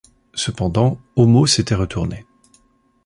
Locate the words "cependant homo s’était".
0.33-1.75